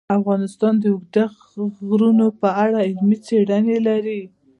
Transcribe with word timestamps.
افغانستان 0.19 0.73
د 0.79 0.83
اوږده 0.93 1.25
غرونه 1.87 2.25
په 2.41 2.49
اړه 2.63 2.77
علمي 2.87 3.17
څېړنې 3.25 3.77
لري. 3.87 4.21